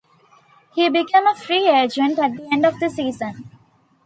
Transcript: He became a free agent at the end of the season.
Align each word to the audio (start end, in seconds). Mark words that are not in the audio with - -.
He 0.73 0.89
became 0.89 1.27
a 1.27 1.35
free 1.35 1.67
agent 1.69 2.17
at 2.17 2.35
the 2.35 2.47
end 2.51 2.65
of 2.65 2.79
the 2.79 2.89
season. 2.89 3.51